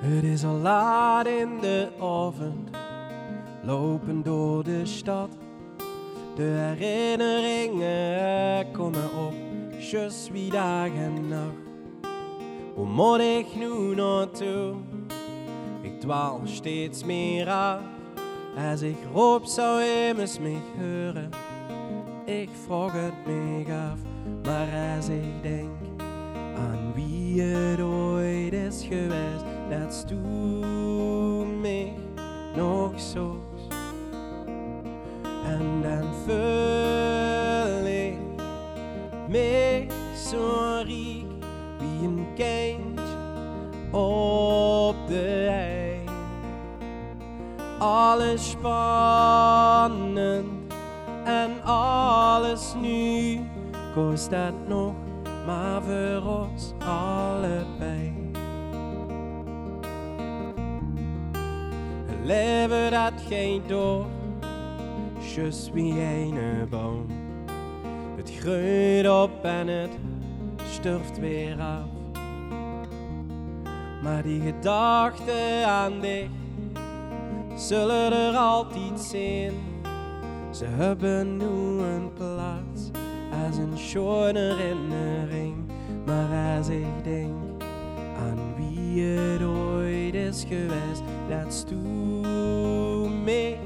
Het 0.00 0.24
is 0.24 0.44
al 0.44 0.54
laat 0.54 1.26
in 1.26 1.48
de 1.60 1.88
ochtend, 1.98 2.70
lopen 3.62 4.22
door 4.22 4.64
de 4.64 4.86
stad. 4.86 5.28
De 6.34 6.74
herinneringen 6.76 8.70
komen 8.72 9.10
op, 9.26 9.34
just 9.78 10.30
wie 10.30 10.50
dag 10.50 10.86
en 10.86 11.28
nacht. 11.28 11.66
Hoe 12.74 12.86
moet 12.86 13.20
ik 13.20 13.46
nu 13.56 13.94
naartoe? 13.94 14.74
Ik 15.82 16.00
dwaal 16.00 16.40
steeds 16.44 17.04
meer 17.04 17.50
af. 17.50 17.80
Als 18.70 18.82
ik 18.82 18.98
roep 19.12 19.44
zou 19.44 19.82
immers 19.82 20.38
mij 20.38 20.62
horen. 20.78 21.30
Ik 22.24 22.48
vraag 22.66 22.92
het 22.92 23.26
me 23.26 23.64
af, 23.68 23.98
maar 24.44 24.96
als 24.96 25.08
ik 25.08 25.42
denk 25.42 25.70
aan 26.56 26.92
wie 26.94 27.42
het 27.42 27.80
ooit 27.80 28.52
is 28.52 28.84
geweest, 28.88 29.47
dat 29.68 29.94
stoet 29.94 31.60
mij 31.60 31.92
nog 32.56 33.00
zo. 33.00 33.40
En 35.44 35.82
dan 35.82 36.04
vul 36.24 37.86
ik 37.86 38.18
me 39.28 39.86
zo 40.30 40.82
riek 40.84 41.26
wie 41.78 42.08
een 42.08 42.26
kindje 42.34 43.16
op 43.90 44.96
de 45.06 45.46
ei. 45.50 45.98
Alles 47.78 48.50
spannend 48.50 50.46
en 51.24 51.62
alles 51.64 52.74
nu 52.80 53.40
kost 53.94 54.30
dat 54.30 54.54
nog 54.66 54.94
maar 55.46 55.82
voor 55.82 56.22
ons 56.50 56.72
allebei. 56.86 58.37
Leven 62.28 62.90
dat 62.90 63.12
geen 63.28 63.62
door, 63.66 64.06
just 65.34 65.72
wie 65.72 65.92
een 65.92 66.68
boom. 66.70 67.06
Het 68.16 68.30
groeit 68.40 69.08
op 69.08 69.44
en 69.44 69.66
het 69.66 69.90
sterft 70.70 71.18
weer 71.18 71.60
af. 71.60 71.88
Maar 74.02 74.22
die 74.22 74.40
gedachten 74.40 75.66
aan 75.66 76.00
dich 76.00 76.28
zullen 77.56 78.12
er 78.12 78.36
altijd 78.36 79.00
zijn. 79.00 79.52
Ze 80.50 80.64
hebben 80.64 81.36
nu 81.36 81.82
een 81.82 82.12
plaats 82.12 82.90
als 83.46 83.56
een 83.56 83.78
schone 83.78 84.38
herinnering. 84.38 85.54
Maar 86.06 86.56
als 86.56 86.68
ik 86.68 87.04
denk 87.04 87.62
aan 88.18 88.54
wie 88.56 88.66
het 88.66 88.77
geweest, 90.48 91.02
dat 91.28 91.52
stoet 91.54 93.24
mij 93.24 93.58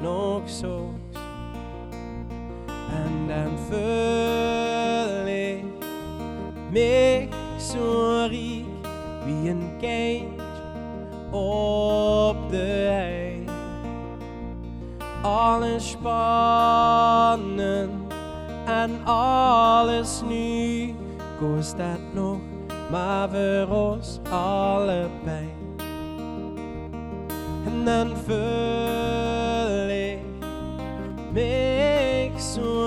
nog 0.00 0.48
zo. 0.48 0.94
En 2.90 3.26
dan 3.28 3.58
vul 3.68 5.26
ik 5.26 5.64
me 6.70 7.28
zo 7.58 8.26
riek 8.28 8.66
wie 9.24 9.50
een 9.50 9.70
kindje 9.78 10.40
op 11.30 12.50
de 12.50 12.86
ei. 12.88 13.44
Alles 15.22 15.90
spannend 15.90 17.30
en 18.66 19.04
alles 19.04 20.22
nu 20.28 20.94
kost 21.38 21.76
dat 21.76 22.00
nog 22.12 22.38
maar 22.90 23.28
voor 23.28 23.68
ons 23.76 24.20
allebei. 24.30 25.69
Dan 27.84 28.16
vul 28.26 29.88
ik 29.88 30.18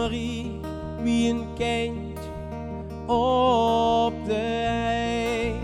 riek 0.09 0.65
wie 1.01 1.29
een 1.29 1.45
kindje 1.53 2.29
op 3.13 4.13
de 4.25 4.65
ei. 4.67 5.55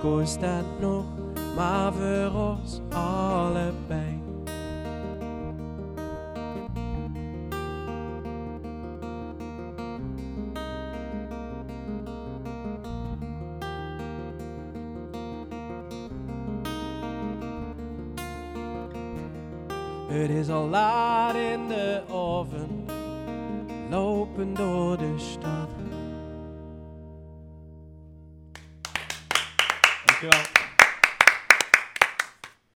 kost 0.00 0.40
dat 0.40 0.64
nog 0.80 1.04
maar 1.56 1.92
voor 1.92 2.40
ons 2.40 2.80
allebei. 2.94 4.11
Het 20.12 20.30
is 20.30 20.48
al 20.48 20.68
laat 20.68 21.34
in 21.34 21.68
de 21.68 22.02
oven, 22.08 22.86
lopen 23.90 24.54
door 24.54 24.98
de 24.98 25.14
stad. 25.18 25.68
Dankjewel. 30.04 30.61